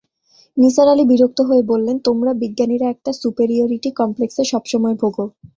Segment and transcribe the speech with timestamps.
[0.57, 5.15] নিসার আলি বিরক্ত হয়ে বললেন, তোমরা বিজ্ঞানীরা একটা সুপিরয়রিটি কমপ্লেক্সে সব সময় ভোগ।